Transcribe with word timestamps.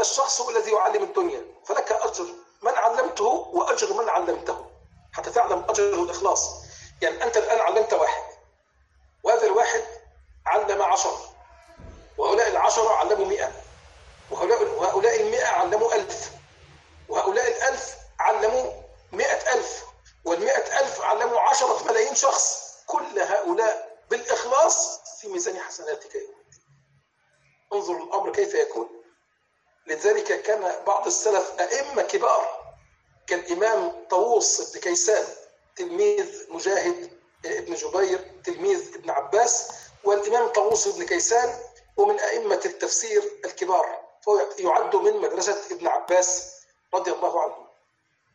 هذا 0.00 0.08
الشخص 0.08 0.40
هو 0.40 0.50
الذي 0.50 0.70
يعلم 0.70 1.02
الدنيا 1.02 1.44
فلك 1.64 1.92
أجر 1.92 2.26
من 2.62 2.72
علمته 2.72 3.24
وأجر 3.24 3.92
من 3.92 4.08
علمته. 4.08 4.70
حتى 5.12 5.30
تعلم 5.30 5.64
أجر 5.68 6.02
الإخلاص. 6.02 6.50
يعني 7.02 7.24
أنت 7.24 7.36
الآن 7.36 7.60
علمت 7.60 7.92
واحد. 7.92 8.22
وهذا 9.22 9.46
الواحد 9.46 9.84
علم 10.46 10.82
عشرة 10.82 11.34
وهؤلاء 12.18 12.48
العشرة 12.48 12.88
علموا 12.88 13.26
مئة. 13.26 13.52
وهؤلاء 14.30 14.62
وهؤلاء 14.62 15.20
المئة 15.20 15.46
علموا 15.46 15.94
ألف. 15.94 16.30
وهؤلاء 17.08 17.48
الألف 17.48 17.94
علموا 18.20 18.72
مئة 19.12 19.54
ألف. 19.54 19.84
والمئة 20.24 20.80
ألف 20.80 21.00
علموا 21.00 21.40
عشرة 21.40 21.84
ملايين 21.84 22.14
شخص. 22.14 22.74
كل 22.86 23.18
هؤلاء 23.18 23.98
بالإخلاص 24.10 25.00
في 25.20 25.28
ميزان 25.28 25.60
حسناتك 25.60 26.16
الدين 26.16 26.34
انظر 27.72 27.96
الأمر 27.96 28.32
كيف 28.32 28.54
يكون. 28.54 28.99
لذلك 29.86 30.42
كان 30.42 30.74
بعض 30.86 31.06
السلف 31.06 31.52
أئمة 31.60 32.02
كبار 32.02 32.74
كالإمام 33.26 33.92
طاووس 34.10 34.72
بن 34.72 34.80
كيسان 34.80 35.24
تلميذ 35.76 36.46
مجاهد 36.50 37.10
ابن 37.44 37.74
جبير 37.74 38.40
تلميذ 38.44 38.94
ابن 38.94 39.10
عباس 39.10 39.68
والإمام 40.04 40.46
طاووس 40.48 40.88
بن 40.88 41.06
كيسان 41.06 41.54
ومن 41.96 42.20
أئمة 42.20 42.60
التفسير 42.64 43.22
الكبار 43.44 44.00
فهو 44.26 44.40
يعد 44.58 44.96
من 44.96 45.16
مدرسة 45.16 45.58
ابن 45.70 45.86
عباس 45.86 46.52
رضي 46.94 47.10
الله 47.12 47.42
عنه 47.42 47.54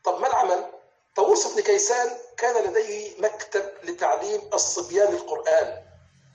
طب 0.03 0.21
ما 0.21 0.27
العمل؟ 0.27 0.71
طاووس 1.15 1.47
بن 1.47 1.61
كيسان 1.61 2.17
كان 2.37 2.63
لديه 2.63 3.21
مكتب 3.21 3.73
لتعليم 3.83 4.49
الصبيان 4.53 5.13
القرآن 5.13 5.83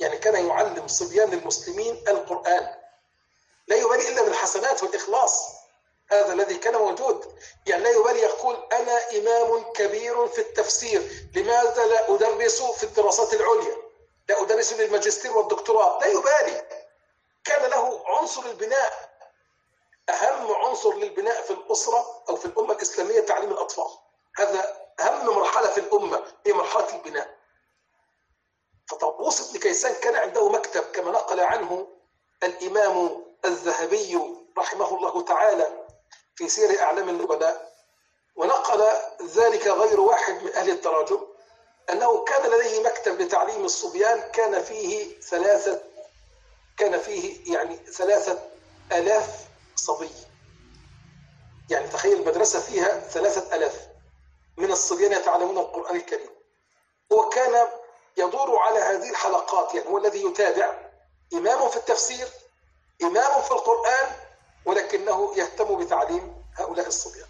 يعني 0.01 0.17
كان 0.19 0.47
يعلم 0.47 0.89
صبيان 0.89 1.33
المسلمين 1.33 2.05
القرآن 2.09 2.75
لا 3.69 3.77
يبالي 3.77 4.09
إلا 4.09 4.23
بالحسنات 4.23 4.83
والإخلاص. 4.83 5.61
هذا 6.11 6.33
الذي 6.33 6.55
كان 6.55 6.77
موجود. 6.77 7.39
يعني 7.67 7.83
لا 7.83 7.91
يبالي 7.91 8.21
يقول 8.21 8.57
أنا 8.73 9.11
إمام 9.11 9.73
كبير 9.73 10.27
في 10.27 10.41
التفسير. 10.41 11.29
لماذا 11.37 11.87
لا 11.87 12.15
أدرس 12.15 12.63
في 12.63 12.85
الدراسات 12.85 13.35
العليا؟ 13.35 13.77
لا 14.29 14.43
أدرس 14.43 14.73
للماجستير 14.73 15.37
والدكتوراه. 15.37 15.99
لا 16.01 16.07
يبالي. 16.07 16.85
كان 17.45 17.71
له 17.71 18.03
عنصر 18.07 18.43
البناء. 18.47 19.11
أهم 20.11 20.55
عنصر 20.55 20.95
للبناء 20.95 21.43
في 21.43 21.51
الأسرة 21.51 22.23
أو 22.29 22.37
في 22.37 22.47
الأمة 22.47 22.75
الإسلامية 22.75 23.21
تعليم 23.21 23.53
الأطفال. 23.53 23.91
هذا 24.37 24.77
أهم 25.01 25.27
مرحلة 25.27 25.69
في 25.69 25.81
الأمة 25.81 26.23
هي 26.47 26.53
مرحلة 26.53 26.95
البناء. 26.95 27.41
فطاووس 28.89 29.51
بن 29.51 29.59
كيسان 29.59 29.95
كان 29.95 30.17
عنده 30.17 30.49
مكتب 30.49 30.83
كما 30.83 31.11
نقل 31.11 31.41
عنه 31.41 31.87
الإمام 32.43 33.10
الذهبي 33.61 34.19
رحمه 34.59 34.97
الله 34.97 35.23
تعالى 35.25 35.87
في 36.35 36.49
سير 36.49 36.83
أعلام 36.83 37.09
النبلاء 37.09 37.73
ونقل 38.37 38.89
ذلك 39.23 39.67
غير 39.67 40.01
واحد 40.01 40.43
من 40.43 40.53
أهل 40.55 40.71
التراجم 40.71 41.21
أنه 41.93 42.25
كان 42.25 42.51
لديه 42.51 42.83
مكتب 42.83 43.21
لتعليم 43.21 43.65
الصبيان 43.65 44.31
كان 44.33 44.63
فيه 44.63 45.21
ثلاثة 45.21 45.83
كان 46.77 46.99
فيه 46.99 47.55
يعني 47.55 47.77
ثلاثة 47.77 48.39
آلاف 48.93 49.45
صبي. 49.77 50.11
يعني 51.71 51.89
تخيل 51.89 52.13
المدرسة 52.21 52.61
فيها 52.61 53.01
ثلاثة 53.01 53.57
ألاف 53.57 53.89
من 54.57 54.73
الصبيان 54.73 55.13
يتعلمون 55.13 55.59
القرآن 55.59 55.97
الكريم. 55.97 56.31
هو 57.13 57.29
كان 57.29 57.69
يدور 58.17 58.59
على 58.59 58.79
هذه 58.79 59.11
الحلقات 59.11 59.75
يعني 59.75 59.89
هو 59.89 59.99
الذي 59.99 60.25
يتابع 60.25 60.91
إمام 61.35 61.69
في 61.69 61.77
التفسير 61.77 62.29
إمام 63.03 63.43
في 63.43 63.51
القرآن 63.51 64.17
ولكنه 64.65 65.33
يهتم 65.37 65.79
بتعليم 65.85 66.45
هؤلاء 66.57 66.87
الصبيان. 66.87 67.27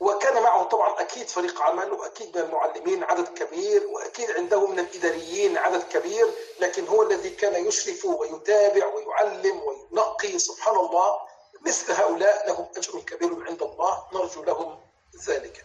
وكان 0.00 0.42
معه 0.42 0.64
طبعا 0.64 1.00
أكيد 1.00 1.28
فريق 1.28 1.62
عمل 1.62 1.92
وأكيد 1.92 2.38
من 2.38 2.44
المعلمين 2.44 3.04
عدد 3.04 3.28
كبير 3.28 3.86
وأكيد 3.86 4.30
عنده 4.30 4.66
من 4.66 4.78
الإداريين 4.78 5.58
عدد 5.58 5.82
كبير 5.82 6.26
لكن 6.60 6.86
هو 6.86 7.02
الذي 7.02 7.30
كان 7.30 7.66
يشرف 7.66 8.04
ويتابع 8.04 8.86
ويعلم 8.86 9.60
وينقي 9.62 10.38
سبحان 10.38 10.76
الله. 10.76 11.20
مثل 11.66 11.92
هؤلاء 11.92 12.46
لهم 12.48 12.66
أجر 12.76 13.00
كبير 13.00 13.46
عند 13.48 13.62
الله 13.62 14.04
نرجو 14.12 14.42
لهم 14.42 14.80
ذلك. 15.26 15.64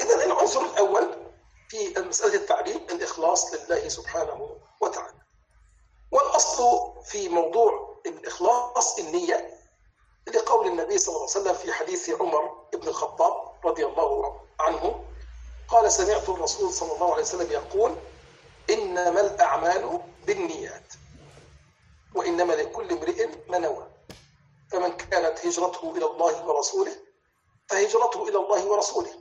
إذا 0.00 0.24
العنصر 0.24 0.60
الأول 0.60 1.16
في 1.68 1.94
مسألة 2.00 2.34
التعليم 2.34 2.86
الإخلاص 2.90 3.54
لله 3.54 3.88
سبحانه 3.88 4.56
وتعالى. 4.80 5.18
والأصل 6.38 6.92
في 7.04 7.28
موضوع 7.28 7.96
الإخلاص 8.06 8.98
النية 8.98 9.50
لقول 10.34 10.66
النبي 10.66 10.98
صلى 10.98 11.08
الله 11.16 11.28
عليه 11.30 11.40
وسلم 11.40 11.54
في 11.54 11.72
حديث 11.72 12.10
عمر 12.10 12.64
بن 12.72 12.88
الخطاب 12.88 13.52
رضي 13.64 13.86
الله 13.86 14.40
عنه 14.60 15.04
قال 15.68 15.92
سمعت 15.92 16.28
الرسول 16.28 16.72
صلى 16.72 16.92
الله 16.92 17.12
عليه 17.12 17.22
وسلم 17.22 17.52
يقول 17.52 17.94
إنما 18.70 19.20
الأعمال 19.20 20.00
بالنيات 20.26 20.92
وإنما 22.14 22.52
لكل 22.52 22.90
امرئ 22.92 23.28
ما 23.48 23.58
نوى 23.58 23.86
فمن 24.72 24.92
كانت 24.96 25.46
هجرته 25.46 25.96
إلى 25.96 26.04
الله 26.06 26.46
ورسوله 26.46 26.92
فهجرته 27.68 28.28
إلى 28.28 28.38
الله 28.38 28.66
ورسوله 28.66 29.12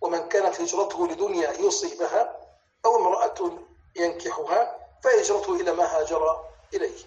ومن 0.00 0.28
كانت 0.28 0.60
هجرته 0.60 1.06
لدنيا 1.08 1.50
يصيبها 1.52 2.36
أو 2.84 2.96
امرأة 2.96 3.58
ينكحها 3.96 4.76
فهجرته 5.02 5.54
إلى 5.54 5.72
ما 5.72 5.84
هاجر 5.98 6.53
إليه. 6.74 7.04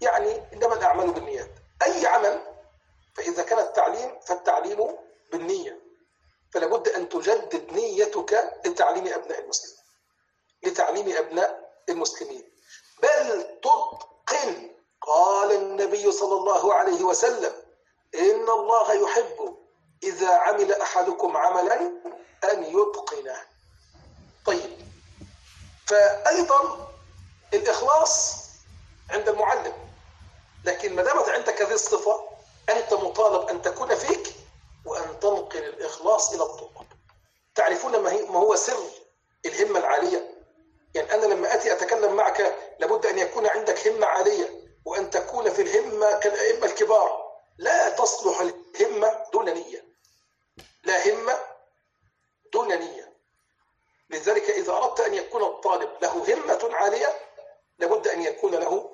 يعني 0.00 0.42
إنما 0.52 0.74
الأعمال 0.74 1.10
بالنيات. 1.10 1.50
أي 1.82 2.06
عمل 2.06 2.42
فإذا 3.14 3.42
كان 3.42 3.58
التعليم 3.58 4.20
فالتعليم 4.20 4.96
بالنية. 5.32 5.80
فلا 6.54 6.66
بد 6.66 6.88
أن 6.88 7.08
تجدد 7.08 7.72
نيتك 7.72 8.60
لتعليم 8.66 9.06
أبناء 9.06 9.40
المسلمين. 9.40 9.78
لتعليم 10.62 11.16
أبناء 11.16 11.70
المسلمين. 11.88 12.52
بل 13.02 13.42
تتقن 13.62 14.70
قال 15.00 15.52
النبي 15.52 16.12
صلى 16.12 16.34
الله 16.34 16.74
عليه 16.74 17.02
وسلم 17.04 17.52
إن 18.14 18.48
الله 18.50 18.92
يحب 18.92 19.58
إذا 20.02 20.30
عمل 20.30 20.72
أحدكم 20.72 21.36
عملا 21.36 21.76
أن 22.52 22.62
يتقنه 22.64 23.40
طيب. 24.46 24.78
فأيضا 25.86 26.88
الإخلاص 27.54 28.47
عند 29.10 29.28
المعلم. 29.28 29.72
لكن 30.64 30.94
ما 30.94 31.02
دامت 31.02 31.28
عندك 31.28 31.62
هذه 31.62 31.72
الصفة 31.72 32.28
أنت 32.70 32.94
مطالب 32.94 33.48
أن 33.48 33.62
تكون 33.62 33.94
فيك 33.94 34.34
وأن 34.84 35.20
تنقل 35.20 35.64
الإخلاص 35.64 36.34
إلى 36.34 36.42
الطلاب. 36.42 36.86
تعرفون 37.54 37.96
ما 38.02 38.38
هو 38.38 38.56
سر 38.56 38.78
الهمة 39.46 39.78
العالية؟ 39.78 40.34
يعني 40.94 41.14
أنا 41.14 41.26
لما 41.26 41.54
أتي 41.54 41.72
أتكلم 41.72 42.14
معك 42.16 42.56
لابد 42.78 43.06
أن 43.06 43.18
يكون 43.18 43.46
عندك 43.46 43.88
همة 43.88 44.06
عالية 44.06 44.68
وأن 44.84 45.10
تكون 45.10 45.50
في 45.50 45.62
الهمة 45.62 46.18
كالأئمة 46.18 46.66
الكبار. 46.66 47.28
لا 47.58 47.88
تصلح 47.90 48.40
الهمة 48.40 49.24
دون 49.32 49.50
نية. 49.50 49.84
لا 50.84 51.08
همة 51.08 51.38
دون 52.52 52.68
نية. 52.68 53.12
لذلك 54.10 54.50
إذا 54.50 54.72
أردت 54.72 55.00
أن 55.00 55.14
يكون 55.14 55.42
الطالب 55.42 55.90
له 56.02 56.34
همة 56.34 56.76
عالية 56.76 57.20
لابد 57.78 58.08
أن 58.08 58.22
يكون 58.22 58.54
له 58.54 58.90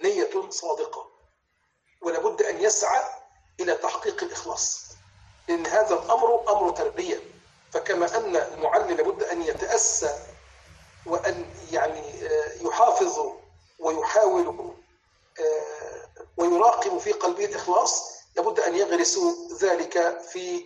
نية 0.00 0.50
صادقة 0.50 1.10
ولابد 2.00 2.42
أن 2.42 2.61
يسعى 2.72 3.04
إلى 3.60 3.74
تحقيق 3.74 4.24
الإخلاص. 4.24 4.86
لأن 5.48 5.66
هذا 5.66 5.94
الأمر 5.94 6.52
أمر 6.52 6.70
تربية. 6.70 7.20
فكما 7.72 8.16
أن 8.16 8.36
المعلم 8.36 8.90
لابد 8.90 9.22
أن 9.22 9.42
يتأسى 9.42 10.18
وأن 11.06 11.44
يعني 11.72 12.28
يحافظ 12.60 13.32
ويحاول 13.78 14.74
ويراقب 16.36 16.98
في 16.98 17.12
قلبه 17.12 17.44
الإخلاص 17.44 18.12
لابد 18.36 18.60
أن 18.60 18.76
يغرسوا 18.76 19.32
ذلك 19.60 20.20
في 20.20 20.64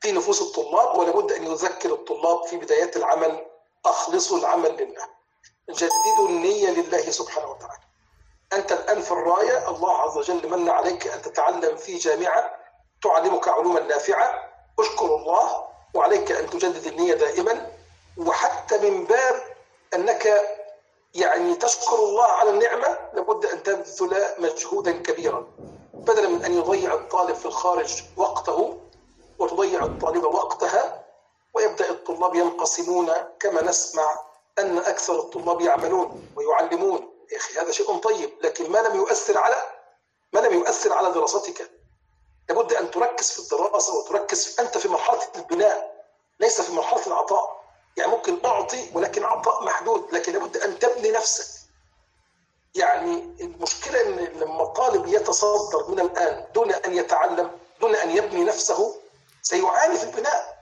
في 0.00 0.12
نفوس 0.12 0.42
الطلاب 0.42 0.98
ولابد 0.98 1.32
أن 1.32 1.46
يذكر 1.46 1.92
الطلاب 1.92 2.46
في 2.46 2.56
بدايات 2.56 2.96
العمل. 2.96 3.46
أخلصوا 3.84 4.38
العمل 4.38 4.76
لله. 4.76 5.08
جددوا 5.70 6.28
النية 6.28 6.70
لله 6.70 7.10
سبحانه 7.10 7.50
وتعالى. 7.50 7.87
أنت 8.52 8.72
الآن 8.72 9.02
في 9.02 9.12
الراية 9.12 9.68
الله 9.68 9.98
عز 9.98 10.16
وجل 10.18 10.48
من 10.50 10.68
عليك 10.68 11.06
أن 11.06 11.22
تتعلم 11.22 11.76
في 11.76 11.96
جامعة 11.96 12.54
تعلمك 13.02 13.48
علوما 13.48 13.80
نافعة 13.80 14.50
اشكر 14.80 15.04
الله 15.16 15.64
وعليك 15.94 16.32
أن 16.32 16.50
تجدد 16.50 16.86
النية 16.86 17.14
دائما 17.14 17.72
وحتى 18.16 18.90
من 18.90 19.04
باب 19.04 19.42
أنك 19.94 20.40
يعني 21.14 21.54
تشكر 21.54 21.94
الله 21.94 22.24
على 22.24 22.50
النعمة 22.50 22.98
لابد 23.14 23.46
أن 23.46 23.62
تبذل 23.62 24.24
مجهودا 24.38 24.92
كبيرا. 24.92 25.46
بدلا 25.94 26.28
من 26.28 26.44
أن 26.44 26.52
يضيع 26.58 26.94
الطالب 26.94 27.34
في 27.34 27.46
الخارج 27.46 28.02
وقته 28.16 28.78
وتضيع 29.38 29.84
الطالبة 29.84 30.28
وقتها 30.28 31.04
ويبدأ 31.54 31.90
الطلاب 31.90 32.34
ينقسمون 32.34 33.10
كما 33.40 33.62
نسمع 33.62 34.20
أن 34.58 34.78
أكثر 34.78 35.18
الطلاب 35.18 35.60
يعملون 35.60 36.28
ويعلمون. 36.36 37.07
يا 37.32 37.36
أخي 37.36 37.60
هذا 37.60 37.72
شيء 37.72 37.98
طيب 37.98 38.30
لكن 38.42 38.70
ما 38.70 38.78
لم 38.78 38.96
يؤثر 38.96 39.38
على 39.38 39.62
ما 40.32 40.40
لم 40.40 40.52
يؤثر 40.52 40.92
على 40.92 41.12
دراستك. 41.12 41.70
لابد 42.48 42.72
أن 42.72 42.90
تركز 42.90 43.30
في 43.30 43.38
الدراسة 43.38 43.94
وتركز 43.94 44.44
في 44.46 44.62
أنت 44.62 44.78
في 44.78 44.88
مرحلة 44.88 45.28
البناء 45.36 46.04
ليس 46.40 46.60
في 46.60 46.72
مرحلة 46.72 47.06
العطاء. 47.06 47.64
يعني 47.96 48.12
ممكن 48.12 48.38
أعطي 48.44 48.90
ولكن 48.94 49.24
عطاء 49.24 49.64
محدود 49.64 50.14
لكن 50.14 50.32
لابد 50.32 50.56
أن 50.56 50.78
تبني 50.78 51.10
نفسك. 51.10 51.58
يعني 52.74 53.36
المشكلة 53.40 54.00
إن 54.02 54.18
لما 54.18 54.62
الطالب 54.62 55.06
يتصدر 55.06 55.88
من 55.90 56.00
الآن 56.00 56.46
دون 56.54 56.72
أن 56.72 56.96
يتعلم 56.96 57.58
دون 57.80 57.94
أن 57.94 58.10
يبني 58.10 58.44
نفسه 58.44 59.00
سيعاني 59.42 59.98
في 59.98 60.04
البناء. 60.04 60.58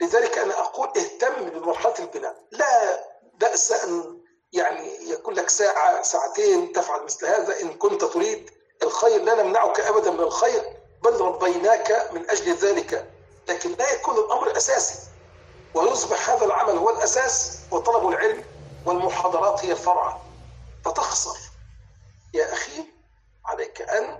لذلك 0.00 0.38
أنا 0.38 0.60
أقول 0.60 0.88
اهتم 0.88 1.50
بمرحلة 1.50 1.94
البناء. 1.98 2.36
لا 2.50 3.04
بأس 3.34 3.72
أن 3.72 4.21
يعني 4.52 5.10
يكون 5.10 5.34
لك 5.34 5.48
ساعة 5.48 6.02
ساعتين 6.02 6.72
تفعل 6.72 7.04
مثل 7.04 7.26
هذا 7.26 7.60
إن 7.60 7.74
كنت 7.74 8.04
تريد 8.04 8.50
الخير 8.82 9.22
لا 9.22 9.42
نمنعك 9.42 9.80
ابدا 9.80 10.10
من 10.10 10.20
الخير 10.20 10.76
بل 11.02 11.20
ربيناك 11.20 12.10
من 12.12 12.30
أجل 12.30 12.54
ذلك. 12.54 13.10
لكن 13.48 13.72
لا 13.72 13.92
يكون 13.92 14.18
الأمر 14.18 14.56
أساسي. 14.56 14.98
ويصبح 15.74 16.30
هذا 16.30 16.44
العمل 16.44 16.76
هو 16.78 16.90
الأساس 16.90 17.58
وطلب 17.70 18.08
العلم 18.08 18.44
والمحاضرات 18.86 19.64
هي 19.64 19.72
الفرع. 19.72 20.20
فتخسر. 20.84 21.38
يا 22.34 22.52
أخي 22.52 22.84
عليك 23.46 23.82
أن 23.82 24.18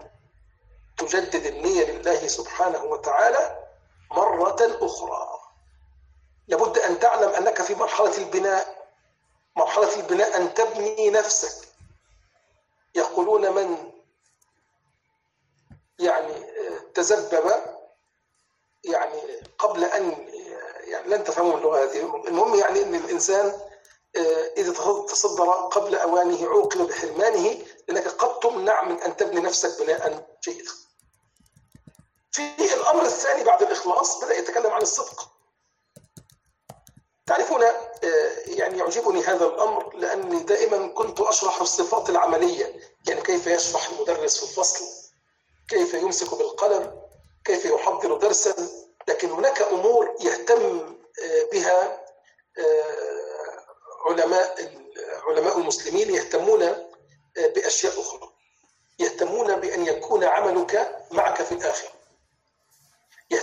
تجدد 0.98 1.46
النية 1.46 1.84
لله 1.84 2.26
سبحانه 2.26 2.84
وتعالى 2.84 3.58
مرة 4.10 4.56
أخرى. 4.60 5.40
لابد 6.48 6.78
أن 6.78 6.98
تعلم 7.00 7.28
أنك 7.28 7.62
في 7.62 7.74
مرحلة 7.74 8.18
البناء. 8.18 8.71
مرحله 9.56 9.96
البناء 9.96 10.36
أن 10.36 10.54
تبني 10.54 11.10
نفسك 11.10 11.68
يقولون 12.94 13.54
من 13.54 13.92
يعني 15.98 16.34
تذبذب 16.94 17.76
يعني 18.84 19.42
قبل 19.58 19.84
أن 19.84 20.28
يعني 20.84 21.08
لن 21.08 21.24
تفهموا 21.24 21.58
اللغة 21.58 21.84
هذه 21.84 22.00
المهم 22.28 22.54
يعني 22.54 22.82
إن 22.82 22.94
الإنسان 22.94 23.60
إذا 24.56 24.72
تصدر 25.08 25.50
قبل 25.50 25.94
أوانه 25.94 26.48
عوقب 26.48 26.80
بحرمانه 26.80 27.58
لانك 27.88 28.08
قد 28.08 28.40
تمنع 28.40 28.82
من 28.82 29.02
أن 29.02 29.16
تبني 29.16 29.40
نفسك 29.40 29.82
بناء 29.82 30.28
جيدا. 30.44 30.72
في 32.32 32.74
الأمر 32.74 33.02
الثاني 33.02 33.44
بعد 33.44 33.62
الإخلاص 33.62 34.24
بدأ 34.24 34.34
يتكلم 34.34 34.70
عن 34.70 34.82
الصدق. 34.82 35.31
تعرفون 37.32 37.62
يعني 38.46 38.78
يعجبني 38.78 39.24
هذا 39.24 39.44
الأمر 39.44 39.96
لأني 39.96 40.42
دائما 40.42 40.86
كنت 40.86 41.20
أشرح 41.20 41.60
الصفات 41.60 42.10
العملية. 42.10 42.80
يعني 43.08 43.20
كيف 43.20 43.46
يشرح 43.46 43.88
المدرس 43.88 44.36
في 44.36 44.42
الفصل؟ 44.42 44.84
كيف 45.68 45.94
يمسك 45.94 46.34
بالقلم؟ 46.34 47.02
كيف 47.44 47.64
يحضر 47.64 48.16
درسا؟ 48.18 48.54
لكن 49.08 49.30
هناك 49.30 49.62
أمور 49.62 50.16
يهتم 50.20 50.94
بها 51.52 52.04
علماء 54.10 54.72
علماء 55.28 55.58
المسلمين 55.58 56.14
يهتمون 56.14 56.88
بأشياء 57.36 58.00
أخرى. 58.00 58.32
يهتمون 58.98 59.56
بأن 59.56 59.86
يكون 59.86 60.24
عملك 60.24 60.98
معك 61.10 61.42
في 61.42 61.52
الآخرة. 61.52 61.90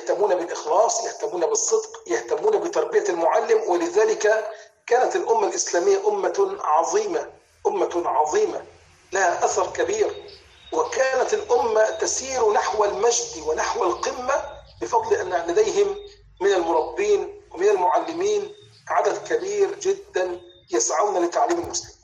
يهتمون 0.09 0.35
بالإخلاص 0.35 1.05
يهتمون 1.05 1.45
بالصدق 1.45 2.03
يهتمون 2.07 2.59
بتربية 2.59 3.03
المعلم 3.09 3.69
ولذلك 3.69 4.51
كانت 4.87 5.15
الأمة 5.15 5.47
الإسلامية 5.47 6.07
أمة 6.07 6.57
عظيمة 6.63 7.29
أمة 7.67 8.03
عظيمة 8.05 8.65
لها 9.11 9.45
أثر 9.45 9.67
كبير 9.71 10.39
وكانت 10.73 11.33
الأمة 11.33 11.89
تسير 11.89 12.51
نحو 12.53 12.85
المجد 12.85 13.43
ونحو 13.47 13.83
القمة 13.83 14.43
بفضل 14.81 15.15
أن 15.15 15.47
لديهم 15.51 15.95
من 16.41 16.53
المربين 16.53 17.41
ومن 17.51 17.69
المعلمين 17.69 18.55
عدد 18.89 19.17
كبير 19.27 19.75
جدا 19.79 20.41
يسعون 20.71 21.25
لتعليم 21.25 21.59
المسلم. 21.59 21.95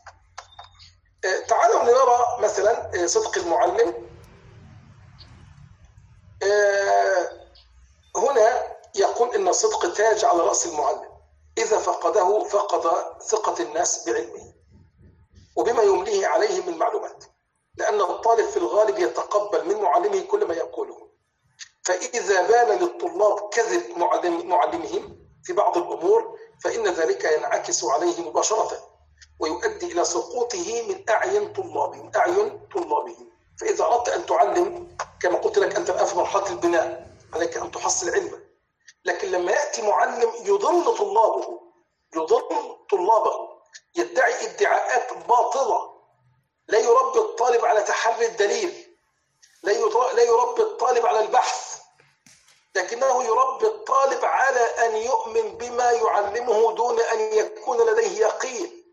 تعالوا 1.47 1.83
لنرى 1.83 2.25
مثلا 2.39 3.07
صدق 3.07 3.37
المعلم. 3.37 3.93
هنا 8.15 8.63
يقول 8.95 9.35
إن 9.35 9.47
الصدق 9.47 9.93
تاج 9.93 10.25
على 10.25 10.39
رأس 10.39 10.65
المعلم. 10.65 11.09
إذا 11.57 11.77
فقده 11.77 12.43
فقد 12.43 12.91
ثقة 13.21 13.63
الناس 13.63 14.09
بعلمه. 14.09 14.53
وبما 15.55 15.83
يمليه 15.83 16.27
عليه 16.27 16.61
من 16.65 16.77
معلومات. 16.77 17.23
لأن 17.77 18.01
الطالب 18.01 18.49
في 18.49 18.57
الغالب 18.57 18.99
يتقبل 18.99 19.65
من 19.65 19.81
معلمه 19.81 20.21
كل 20.21 20.45
ما 20.45 20.53
يقوله. 20.53 21.05
فإذا 21.83 22.47
بان 22.47 22.77
للطلاب 22.79 23.49
كذب 23.49 23.97
معلم 23.97 24.47
معلمهم 24.47 25.17
في 25.43 25.53
بعض 25.53 25.77
الأمور 25.77 26.39
فإن 26.63 26.87
ذلك 26.87 27.23
ينعكس 27.23 27.83
عليه 27.83 28.21
مباشرة 28.29 28.71
ويؤدي 29.39 29.91
إلى 29.91 30.05
سقوطه 30.05 30.83
من 30.89 31.03
أعين 31.09 31.53
طلابه 31.53 32.03
من 32.03 32.15
أعين 32.15 32.67
طلابه 32.73 33.15
فإذا 33.61 33.85
أردت 33.85 34.09
أن 34.09 34.25
تعلم 34.25 34.97
كما 35.21 35.37
قلت 35.37 35.57
لك 35.59 35.75
أنت 35.75 35.89
الآن 35.89 36.05
في 36.05 36.17
مرحلة 36.17 36.49
البناء 36.49 37.07
عليك 37.35 37.57
أن 37.57 37.71
تحصل 37.71 38.09
علما. 38.09 38.45
لكن 39.05 39.31
لما 39.31 39.51
يأتي 39.51 39.81
معلم 39.81 40.31
يضل 40.35 40.97
طلابه 40.97 41.61
يضل 42.15 42.77
طلابه 42.89 43.55
يدعي 43.95 44.45
ادعاءات 44.45 45.13
باطلة 45.13 45.95
لا 46.67 46.79
يربي 46.79 47.19
الطالب 47.19 47.65
على 47.65 47.81
تحري 47.81 48.25
الدليل 48.25 48.97
لا 49.63 49.71
يربي 50.23 50.61
الطالب 50.61 51.05
على 51.05 51.19
البحث 51.19 51.81
لكنه 52.75 53.23
يربي 53.23 53.65
الطالب 53.67 54.25
على 54.25 54.59
أن 54.59 54.95
يؤمن 54.95 55.57
بما 55.57 55.91
يعلمه 55.91 56.73
دون 56.75 56.99
أن 56.99 57.19
يكون 57.19 57.77
لديه 57.89 58.19
يقين. 58.19 58.85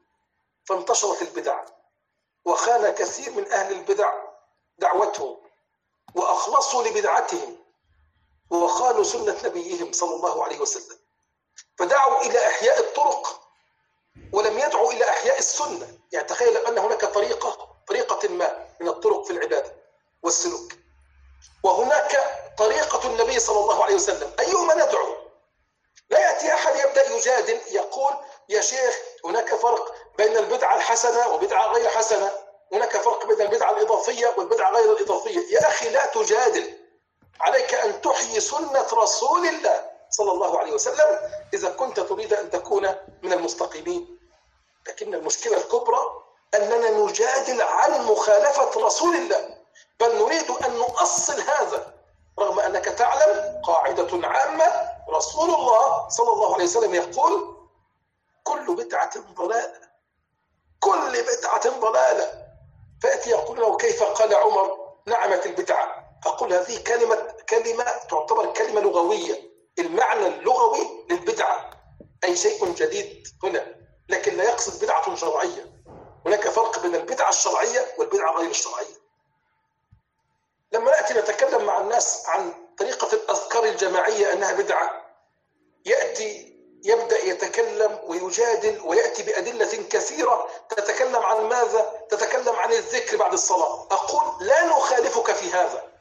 فانتشرت 0.64 1.22
البدع 1.22 1.64
وخان 2.44 2.90
كثير 2.90 3.32
من 3.32 3.52
أهل 3.52 3.72
البدع 3.72 4.12
دعوتهم 4.78 5.36
وأخلصوا 6.14 6.82
لبدعتهم. 6.82 7.61
وخانوا 8.52 9.04
سنة 9.04 9.36
نبيهم 9.44 9.92
صلى 9.92 10.14
الله 10.14 10.44
عليه 10.44 10.58
وسلم. 10.58 10.98
فدعوا 11.78 12.22
إلى 12.22 12.46
إحياء 12.46 12.80
الطرق 12.80 13.40
ولم 14.32 14.58
يدعوا 14.58 14.92
إلى 14.92 15.08
إحياء 15.08 15.38
السنة. 15.38 15.98
يعني 16.12 16.26
تخيل 16.26 16.56
أن 16.56 16.78
هناك 16.78 17.04
طريقة 17.04 17.68
طريقة 17.88 18.28
ما 18.28 18.68
من 18.80 18.88
الطرق 18.88 19.24
في 19.24 19.30
العبادة 19.30 19.72
والسلوك. 20.22 20.72
وهناك 21.62 22.20
طريقة 22.58 23.08
النبي 23.08 23.40
صلى 23.40 23.58
الله 23.58 23.84
عليه 23.84 23.94
وسلم. 23.94 24.32
أيهما 24.40 24.74
ندعو؟ 24.74 25.16
لا 26.10 26.18
يأتي 26.18 26.54
أحد 26.54 26.76
يبدأ 26.76 27.10
يجادل 27.10 27.60
يقول 27.70 28.12
يا 28.48 28.60
شيخ 28.60 28.98
هناك 29.24 29.54
فرق 29.54 29.94
بين 30.18 30.36
البدعة 30.36 30.76
الحسنة 30.76 31.28
وبدعة 31.28 31.72
غير 31.72 31.88
حسنة. 31.88 32.32
هناك 32.72 32.96
فرق 32.96 33.26
بين 33.26 33.40
البدعة 33.40 33.70
الإضافية 33.70 34.34
والبدعة 34.36 34.72
غير 34.72 34.92
الإضافية. 34.92 35.54
يا 35.54 35.68
أخي 35.68 35.88
لا 35.88 36.06
تجادل. 36.06 36.81
عليك 37.40 37.74
أن 37.74 38.00
تحيي 38.00 38.40
سنة 38.40 38.86
رسول 38.92 39.46
الله 39.46 39.90
صلى 40.10 40.32
الله 40.32 40.58
عليه 40.58 40.72
وسلم 40.72 41.18
إذا 41.54 41.70
كنت 41.70 42.00
تريد 42.00 42.34
أن 42.34 42.50
تكون 42.50 42.94
من 43.22 43.32
المستقيمين. 43.32 44.18
لكن 44.88 45.14
المشكلة 45.14 45.56
الكبرى 45.56 46.00
أننا 46.54 46.90
نجادل 46.90 47.62
عن 47.62 48.04
مخالفة 48.04 48.80
رسول 48.86 49.16
الله 49.16 49.56
بل 50.00 50.18
نريد 50.18 50.50
أن 50.50 50.76
نؤصل 50.76 51.40
هذا 51.40 51.94
رغم 52.38 52.60
أنك 52.60 52.84
تعلم 52.84 53.60
قاعدة 53.64 54.28
عامة 54.28 54.90
رسول 55.08 55.54
الله 55.54 56.08
صلى 56.08 56.32
الله 56.32 56.54
عليه 56.54 56.64
وسلم 56.64 56.94
يقول 56.94 57.56
كل 58.44 58.76
بدعة 58.76 59.10
ضلالة 59.34 59.80
كل 60.80 61.22
بدعة 61.22 61.68
ضلالة. 61.80 62.42
فيأتي 63.02 63.30
يقول 63.30 63.60
له 63.60 63.76
كيف 63.76 64.02
قال 64.02 64.34
عمر 64.34 64.92
نعمت 65.06 65.46
البدعة؟ 65.46 66.01
أقول 66.26 66.52
هذه 66.52 66.82
كلمة 66.82 67.34
كلمة 67.48 67.84
تعتبر 67.84 68.52
كلمة 68.52 68.80
لغوية. 68.80 69.52
المعنى 69.78 70.26
اللغوي 70.26 71.06
للبدعة. 71.10 71.70
أي 72.24 72.36
شيء 72.36 72.72
جديد 72.74 73.26
هنا. 73.42 73.74
لكن 74.08 74.36
لا 74.36 74.44
يقصد 74.44 74.84
بدعة 74.84 75.14
شرعية. 75.14 75.72
هناك 76.26 76.48
فرق 76.48 76.78
بين 76.78 76.94
البدعة 76.94 77.28
الشرعية 77.28 77.94
والبدعة 77.98 78.36
غير 78.36 78.50
الشرعية. 78.50 79.02
لما 80.72 80.90
نأتي 80.90 81.14
نتكلم 81.14 81.64
مع 81.64 81.80
الناس 81.80 82.22
عن 82.26 82.52
طريقة 82.78 83.12
الأذكار 83.12 83.64
الجماعية 83.64 84.32
أنها 84.32 84.52
بدعة 84.52 85.02
يأتي 85.86 86.52
يبدأ 86.84 87.24
يتكلم 87.24 87.98
ويجادل 88.06 88.80
ويأتي 88.84 89.22
بأدلة 89.22 89.82
كثيرة 89.90 90.48
تتكلم 90.68 91.16
عن 91.16 91.44
ماذا؟ 91.44 92.06
تتكلم 92.10 92.56
عن 92.56 92.72
الذكر 92.72 93.16
بعد 93.16 93.32
الصلاة، 93.32 93.88
أقول 93.90 94.46
لا 94.46 94.66
نخالفك 94.66 95.32
في 95.32 95.52
هذا. 95.52 95.91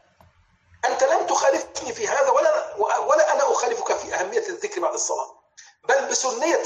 أنت 0.86 1.04
لم 1.04 1.26
تخالفني 1.28 1.94
في 1.94 2.08
هذا 2.08 2.30
ولا 2.30 2.76
ولا 3.00 3.34
أنا 3.34 3.52
أخالفك 3.52 3.98
في 3.98 4.14
أهمية 4.16 4.48
الذكر 4.48 4.82
بعد 4.82 4.94
الصلاة. 4.94 5.36
بل 5.84 6.06
بسنية 6.06 6.62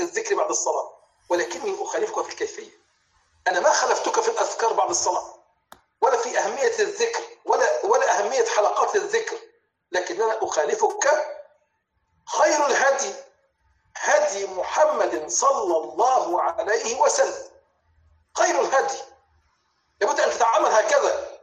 الذكر 0.00 0.34
بعد 0.34 0.48
الصلاة، 0.50 0.98
ولكني 1.28 1.82
أخالفك 1.82 2.22
في 2.22 2.28
الكيفية. 2.28 2.70
أنا 3.48 3.60
ما 3.60 3.70
خلفتك 3.70 4.20
في 4.20 4.30
الأذكار 4.30 4.72
بعد 4.72 4.90
الصلاة 4.90 5.34
ولا 6.00 6.16
في 6.16 6.38
أهمية 6.38 6.78
الذكر 6.78 7.22
ولا 7.44 7.86
ولا 7.86 8.18
أهمية 8.18 8.44
حلقات 8.44 8.96
الذكر 8.96 9.36
لكن 9.92 10.22
أنا 10.22 10.38
أخالفك 10.44 11.10
خير 12.26 12.66
الهدي 12.66 13.14
هدي 13.96 14.46
محمد 14.46 15.28
صلى 15.30 15.76
الله 15.76 16.42
عليه 16.42 17.00
وسلم 17.00 17.48
خير 18.38 18.60
الهدي 18.60 18.98
لابد 20.00 20.20
أن 20.20 20.30
تتعامل 20.30 20.66
هكذا 20.66 21.38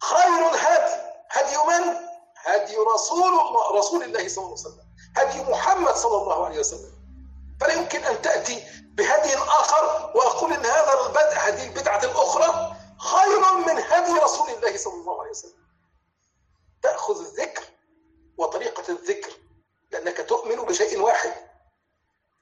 خير 0.00 0.48
الهدي 0.50 1.01
هدي 1.32 1.56
من؟ 1.56 1.96
هدي 2.36 2.76
رسول 2.76 3.32
الله 3.40 3.78
رسول 3.78 4.02
الله 4.02 4.28
صلى 4.28 4.44
الله 4.44 4.56
عليه 4.58 4.68
وسلم. 4.68 4.86
هدي 5.16 5.50
محمد 5.50 5.94
صلى 5.94 6.16
الله 6.22 6.44
عليه 6.46 6.58
وسلم. 6.58 6.92
فلا 7.60 7.72
يمكن 7.72 8.04
أن 8.04 8.22
تأتي 8.22 8.64
بهدي 8.84 9.34
آخر 9.34 10.12
وأقول 10.14 10.52
إن 10.52 10.66
هذا 10.66 11.06
البدء 11.06 11.34
هذه 11.38 11.66
البدعة 11.68 12.04
الأخرى 12.04 12.76
خير 12.98 13.54
من 13.66 13.78
هدي 13.78 14.12
رسول 14.12 14.50
الله 14.50 14.76
صلى 14.76 14.94
الله 14.94 15.20
عليه 15.20 15.30
وسلم. 15.30 15.62
تأخذ 16.82 17.20
الذكر 17.20 17.62
وطريقة 18.38 18.84
الذكر 18.88 19.32
لأنك 19.90 20.16
تؤمن 20.28 20.56
بشيء 20.56 21.00
واحد. 21.00 21.32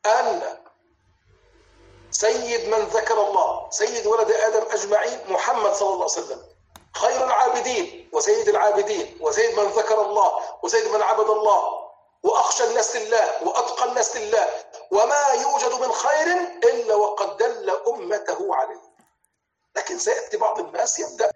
أن 0.06 0.58
سيد 2.10 2.68
من 2.68 2.78
ذكر 2.78 3.28
الله 3.28 3.70
سيد 3.70 4.06
ولد 4.06 4.30
آدم 4.30 4.66
أجمعين 4.70 5.20
محمد 5.28 5.72
صلى 5.72 5.88
الله 5.88 6.08
عليه 6.10 6.24
وسلم. 6.24 6.49
خير 6.96 7.24
العابدين 7.24 8.10
وسيد 8.12 8.48
العابدين 8.48 9.18
وسيد 9.20 9.58
من 9.60 9.64
ذكر 9.64 10.02
الله 10.02 10.32
وسيد 10.62 10.86
من 10.88 11.02
عبد 11.02 11.30
الله 11.30 11.80
وأخشى 12.22 12.64
الناس 12.64 12.96
لله 12.96 13.34
وأتقى 13.48 13.88
الناس 13.88 14.16
لله 14.16 14.48
وما 14.90 15.28
يوجد 15.28 15.80
من 15.80 15.92
خير 15.92 16.26
إلا 16.64 16.94
وقد 16.94 17.36
دل 17.36 17.70
أمته 17.88 18.54
عليه. 18.54 18.90
لكن 19.76 19.98
سيأتي 19.98 20.36
بعض 20.36 20.60
الناس 20.60 20.98
يبدأ 20.98 21.32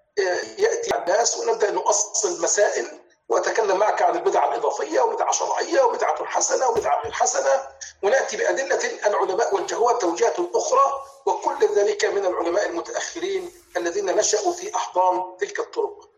يأتي 0.58 0.96
الناس 0.98 1.38
ونبدأ 1.38 1.70
نؤصل 1.70 2.42
مسائل 2.42 3.00
وأتكلم 3.28 3.78
معك 3.78 4.02
عن 4.02 4.16
البدعة 4.16 4.48
الإضافية 4.48 5.00
وبدعة 5.00 5.32
شرعية 5.32 5.82
وبدعة 5.82 6.24
حسنة 6.24 6.68
وبدعة 6.68 7.02
غير 7.02 7.12
حسنة 7.12 7.68
ونأتي 8.02 8.36
بأدلة 8.36 9.06
العلماء 9.06 9.54
وجهوها 9.54 9.98
توجيهات 9.98 10.36
أخرى 10.54 11.04
وكل 11.26 11.66
ذلك 11.76 12.04
من 12.04 12.26
العلماء 12.26 12.68
المتأخرين 12.68 13.52
الذين 13.76 14.16
نشأوا 14.16 14.52
في 14.52 14.74
أحضان 14.76 15.36
تلك 15.40 15.58
الطرق. 15.58 16.08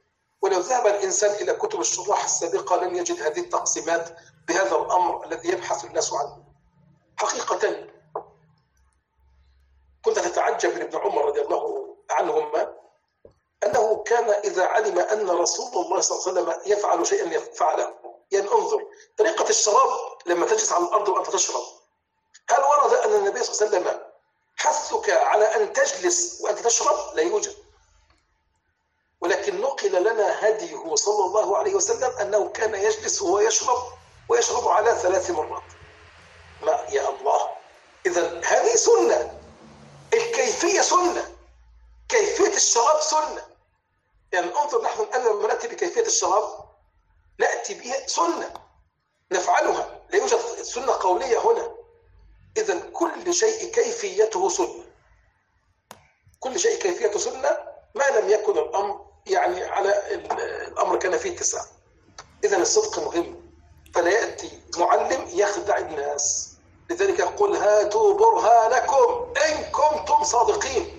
ولو 0.43 0.59
ذهب 0.59 0.87
الإنسان 0.87 1.31
إلى 1.31 1.53
كتب 1.53 1.81
الشراح 1.81 2.25
السابقة 2.25 2.77
لن 2.77 2.97
يجد 2.97 3.23
هذه 3.23 3.41
التقسيمات 3.41 4.09
بهذا 4.49 4.77
الأمر 4.77 5.25
الذي 5.25 5.49
يبحث 5.49 5.85
الناس 5.85 6.13
عنه. 6.13 6.45
حقيقة 7.17 7.87
كنت 10.05 10.19
تتعجب 10.19 10.75
من 10.75 10.83
ابن 10.83 10.99
عمر 10.99 11.25
رضي 11.25 11.41
الله 11.41 11.97
عنهما 12.11 12.86
أنه 13.67 14.03
كان 14.07 14.31
إذا 14.31 14.65
علم 14.67 14.99
أن 14.99 15.31
رسول 15.31 15.85
الله 15.85 16.01
صلى 16.01 16.19
الله 16.19 16.29
عليه 16.29 16.41
وسلم 16.41 16.73
يفعل 16.73 17.07
شيئا 17.07 17.35
يفعله. 17.35 17.95
يعني 18.31 18.53
انظر 18.53 18.87
طريقة 19.19 19.49
الشراب 19.49 19.91
لما 20.27 20.47
تجلس 20.47 20.73
على 20.73 20.85
الأرض 20.85 21.09
وأنت 21.09 21.31
تشرب 21.31 21.63
هل 22.51 22.63
ورد 22.63 22.95
أن 22.95 23.15
النبي 23.15 23.43
صلى 23.43 23.67
الله 23.67 23.79
عليه 23.79 23.89
وسلم 23.89 24.03
حثك 24.57 25.11
على 25.11 25.45
أن 25.45 25.73
تجلس 25.73 26.41
وأنت 26.41 26.59
تشرب؟ 26.59 27.15
لا 27.15 27.23
يوجد. 27.23 27.57
ولكن 29.21 29.61
نقل 29.61 30.05
لنا 30.05 30.49
هديه 30.49 30.95
صلى 30.95 31.25
الله 31.25 31.57
عليه 31.57 31.75
وسلم 31.75 32.11
أنه 32.21 32.49
كان 32.49 32.75
يجلس 32.75 33.23
وهو 33.23 33.39
يشرب 33.39 33.83
ويشرب 34.29 34.69
على 34.69 34.99
ثلاث 35.03 35.31
مرات. 35.31 35.63
ما 36.63 36.87
يا 36.89 37.09
الله. 37.09 37.51
إذا 38.07 38.41
هذه 38.45 38.75
سنة. 38.75 39.41
الكيفية 40.15 40.81
سنة. 40.81 41.37
كيفية 42.09 42.57
الشراب 42.57 43.01
سنة. 43.01 43.56
يعني 44.33 44.47
انظر 44.47 44.83
نحن 44.83 45.03
الآن 45.03 45.25
لما 45.25 45.49
نأتي 45.49 45.69
بكيفية 45.69 46.07
الشراب 46.07 46.45
نأتي 47.39 47.75
بها 47.75 48.07
سنة 48.07 48.53
نفعلها 49.33 50.01
لا 50.11 50.17
يوجد 50.17 50.39
سنة 50.63 50.93
قولية 50.93 51.39
هنا. 51.39 51.75
إذا 52.57 52.79
كل 52.93 53.35
شيء 53.35 53.71
كيفيته 53.71 54.49
سنة. 54.49 54.85
كل 56.41 56.59
شيء 56.59 56.79
كيفيته 56.79 57.19
سنة 57.19 57.59
ما 57.95 58.05
لم 58.19 58.31
يكن 58.31 58.59
الأمر 58.59 59.07
يعني 59.27 59.65
على 59.65 60.15
الأمر 60.69 60.97
كان 60.97 61.19
فيه 61.19 61.37
اتساع. 61.37 61.65
إذا 62.45 62.57
الصدق 62.57 62.99
مهم. 62.99 63.53
فلا 63.95 64.11
يأتي 64.11 64.61
معلم 64.79 65.29
يخدع 65.33 65.79
الناس. 65.79 66.53
لذلك 66.91 67.19
يقول 67.19 67.57
هاتوا 67.57 68.15
برهانكم 68.15 69.33
إن 69.47 69.65
كنتم 69.65 70.25
صادقين. 70.25 70.96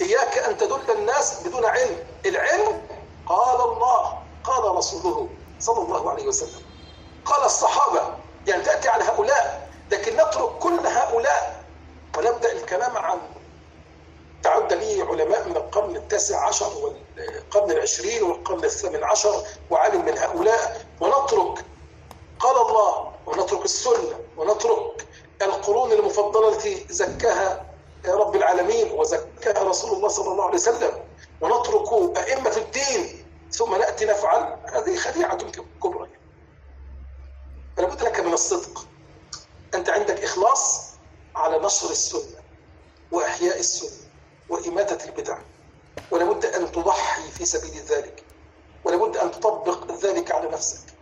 إياك 0.00 0.38
أن 0.38 0.56
تدل 0.56 0.90
الناس 0.96 1.42
بدون 1.46 1.64
علم. 1.64 1.96
العلم 2.26 2.82
قال 3.26 3.60
الله 3.60 4.18
قال 4.44 4.76
رسوله 4.76 5.28
صلى 5.60 5.82
الله 5.82 6.10
عليه 6.10 6.26
وسلم. 6.26 6.62
قال 7.24 7.44
الصحابة 7.44 8.14
يعني 8.46 8.62
تأتي 8.62 8.88
على 8.88 9.04
هؤلاء 9.04 9.68
لكن 9.92 10.14
نترك 10.14 10.58
كل 10.58 10.86
هؤلاء 10.86 11.64
ونبدأ 12.18 12.52
الكلام 12.52 12.96
عن 12.96 13.18
تعد 14.42 14.72
لي 14.72 15.02
علماء 15.02 15.48
من 15.48 15.56
القرن 15.56 15.96
التاسع 15.96 16.46
عشر 16.48 16.72
والقرن 16.76 17.70
العشرين 17.70 18.22
والقرن 18.22 18.64
الثامن 18.64 19.04
عشر 19.04 19.42
وعالم 19.70 20.04
من 20.04 20.18
هؤلاء 20.18 20.86
ونترك 21.00 21.64
قال 22.38 22.56
الله 22.56 23.12
ونترك 23.26 23.64
السنة 23.64 24.18
ونترك 24.36 25.06
القرون 25.42 25.92
المفضلة 25.92 26.48
التي 26.48 26.86
زكاها 26.90 27.64
رب 28.08 28.36
العالمين 28.36 28.92
وزكاها 28.92 29.62
رسول 29.62 29.96
الله 29.96 30.08
صلى 30.08 30.32
الله 30.32 30.44
عليه 30.44 30.54
وسلم 30.54 31.04
ونترك 31.40 32.16
أئمة 32.16 32.56
الدين 32.56 33.26
ثم 33.52 33.74
نأتي 33.74 34.04
نفعل. 34.04 34.58
هذه 34.72 34.96
خديعة 34.96 35.36
كبرى. 35.82 36.08
فلا 37.76 37.86
بد 37.86 38.02
لك 38.02 38.20
من 38.20 38.32
الصدق. 38.32 38.86
أنت 39.74 39.90
عندك 39.90 40.24
إخلاص 40.24 40.90
على 41.36 41.58
نشر 41.58 41.90
السنة 41.90 42.40
وإحياء 43.12 43.58
السنة 43.58 44.08
وإماتة 44.48 45.04
البدع. 45.04 45.38
ولابد 46.10 46.46
أن 46.46 46.72
تضحي 46.72 47.30
في 47.30 47.44
سبيل 47.44 47.82
ذلك. 47.82 48.24
ولابد 48.84 49.16
أن 49.16 49.30
تطبق 49.30 49.92
ذلك 49.92 50.32
على 50.32 50.48
نفسك. 50.48 50.94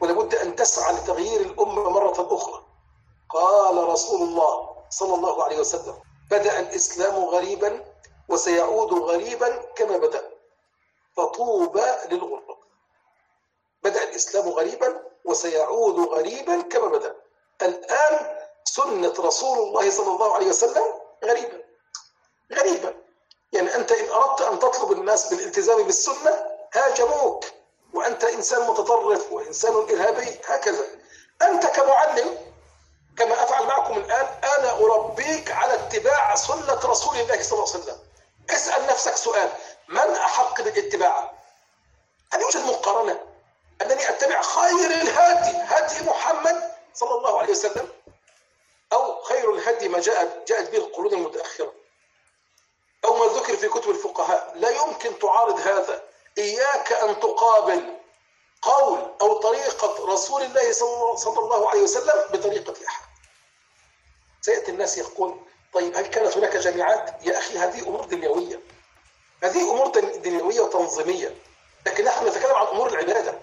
ولابد 0.00 0.34
أن 0.34 0.56
تسعى 0.56 0.94
لتغيير 0.94 1.40
الأمة 1.40 1.90
مرة 1.90 2.34
أخرى. 2.34 2.62
قال 3.28 3.88
رسول 3.88 4.22
الله 4.28 4.68
صلى 4.90 5.14
الله 5.14 5.44
عليه 5.44 5.58
وسلم 5.60 5.94
بدأ 6.32 6.60
الإسلام 6.60 7.24
غريبا 7.24 7.84
وسيعود 8.28 8.92
غريبا 8.92 9.48
كما 9.76 9.96
بدأ. 9.96 10.30
فطوبى 11.16 11.86
للغربة. 12.10 12.56
بدأ 13.82 14.02
الإسلام 14.02 14.48
غريبا 14.48 15.02
وسيعود 15.24 15.98
غريبا 16.08 16.62
كما 16.62 16.88
بدأ. 16.88 17.16
الآن 17.62 18.36
سنة 18.64 19.14
رسول 19.18 19.58
الله 19.58 19.90
صلى 19.90 20.10
الله 20.14 20.34
عليه 20.34 20.46
وسلم 20.46 20.84
غريبة 21.24 21.64
غريبة 22.52 22.94
يعني 23.52 23.74
أنت 23.74 23.92
إن 23.92 24.08
أردت 24.08 24.40
أن 24.42 24.58
تطلب 24.58 24.92
الناس 24.92 25.34
بالالتزام 25.34 25.82
بالسنة 25.82 26.46
هاجموك. 26.74 27.44
وأنت 27.94 28.24
إنسان 28.24 28.62
متطرف 28.70 29.32
وإنسان 29.32 29.74
إرهابي 29.74 30.40
هكذا. 30.46 30.84
أنت 31.42 31.66
كمعلم 31.66 32.51
كما 33.18 33.42
أفعل 33.42 33.66
معكم 33.66 33.96
الآن 33.96 34.26
أنا 34.58 34.70
أربيك 34.72 35.50
على 35.50 35.74
اتباع 35.74 36.34
سنة 36.34 36.80
رسول 36.84 37.16
الله 37.16 37.42
صلى 37.42 37.58
الله 37.58 37.72
عليه 37.72 37.82
وسلم. 37.82 37.98
اسأل 38.50 38.86
نفسك 38.86 39.16
سؤال 39.16 39.52
من 39.88 40.16
أحق 40.16 40.60
بالاتباع؟ 40.62 41.32
هل 42.32 42.40
يوجد 42.40 42.64
مقارنة 42.66 43.20
أنني 43.82 44.08
أتبع 44.08 44.42
خير 44.42 44.90
الهادي 44.90 45.58
هدي 45.58 46.10
محمد 46.10 46.72
صلى 46.94 47.10
الله 47.14 47.38
عليه 47.38 47.50
وسلم 47.50 47.88
أو 48.92 49.22
خير 49.22 49.54
الهدي 49.54 49.88
ما 49.88 50.00
جاءت 50.00 50.48
جاءت 50.48 50.70
به 50.70 50.78
القرون 50.78 51.12
المتأخرة؟ 51.14 51.72
أو 53.04 53.16
ما 53.16 53.26
ذكر 53.26 53.56
في 53.56 53.68
كتب 53.68 53.90
الفقهاء 53.90 54.52
لا 54.54 54.70
يمكن 54.70 55.18
تعارض 55.18 55.60
هذا. 55.60 56.02
إياك 56.38 56.92
أن 56.92 57.20
تقابل 57.20 57.96
قول 58.62 59.10
أو 59.20 59.40
طريقة 59.40 60.06
رسول 60.12 60.42
الله 60.42 60.72
صلى 61.16 61.38
الله 61.38 61.70
عليه 61.70 61.82
وسلم 61.82 62.24
بطريقة 62.32 62.74
أحد 62.88 63.04
سيأتي 64.40 64.70
الناس 64.70 64.98
يقول 64.98 65.36
طيب 65.74 65.96
هل 65.96 66.06
كانت 66.06 66.36
هناك 66.36 66.56
جامعات؟ 66.56 67.26
يا 67.26 67.38
أخي 67.38 67.58
هذه 67.58 67.80
أمور 67.88 68.04
دنيوية. 68.04 68.60
هذه 69.42 69.70
أمور 69.70 69.88
دنيوية 69.98 70.60
وتنظيمية. 70.60 71.36
لكن 71.86 72.04
نحن 72.04 72.26
نتكلم 72.26 72.54
عن 72.54 72.66
أمور 72.66 72.88
العبادة. 72.88 73.38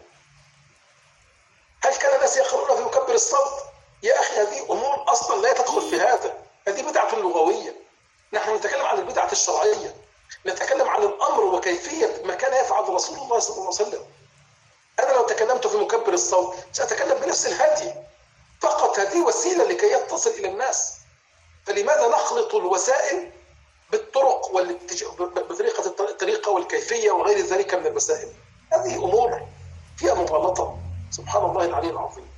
هل 1.83 1.95
كان 1.95 2.15
الناس 2.15 2.37
يقرؤون 2.37 2.77
في 2.77 2.83
مكبر 2.83 3.13
الصوت؟ 3.13 3.53
يا 4.03 4.19
أخي 4.19 4.35
هذه 4.35 4.71
أمور 4.71 5.11
أصلا 5.11 5.41
لا 5.41 5.53
تدخل 5.53 5.89
في 5.89 6.01
هذا. 6.01 6.43
هذه 6.67 6.81
بدعة 6.81 7.15
لغوية. 7.15 7.75
نحن 8.33 8.55
نتكلم 8.55 8.85
عن 8.85 8.97
البدعة 8.97 9.31
الشرعية. 9.31 9.95
نتكلم 10.45 10.89
عن 10.89 11.03
الأمر 11.03 11.43
وكيفية 11.43 12.21
ما 12.25 12.35
كان 12.35 12.65
يفعل 12.65 12.89
رسول 12.89 13.17
الله 13.17 13.39
صلى 13.39 13.57
الله 13.57 13.73
عليه 13.79 13.89
وسلم. 13.89 14.05
تكلمت 15.39 15.67
في 15.67 15.77
مكبر 15.77 16.13
الصوت 16.13 16.55
سأتكلم 16.71 17.19
بنفس 17.19 17.47
الهادي 17.47 17.93
فقط 18.61 18.99
هذه 18.99 19.21
وسيلة 19.21 19.63
لكي 19.63 19.91
يتصل 19.91 20.29
إلى 20.29 20.47
الناس. 20.47 20.93
فلماذا 21.65 22.07
نخلط 22.07 22.55
الوسائل 22.55 23.31
بالطرق 23.91 24.51
بطريقة 25.49 25.85
الطريقة 25.85 26.51
والكيفية 26.51 27.11
وغير 27.11 27.45
ذلك 27.45 27.73
من 27.73 27.87
المسائل؟ 27.87 28.31
هذه 28.73 28.95
أمور 28.95 29.41
فيها 29.97 30.13
مغالطة. 30.13 30.77
سبحان 31.11 31.43
الله 31.45 31.65
العلي 31.65 31.89
العظيم. 31.89 32.29